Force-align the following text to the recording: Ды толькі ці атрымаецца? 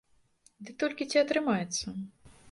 Ды 0.69 0.73
толькі 0.83 1.05
ці 1.13 1.19
атрымаецца? 1.23 1.85